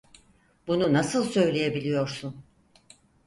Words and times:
Bunu 0.67 0.93
nasıl 0.93 1.23
söyleyebiliyorsun? 1.25 2.43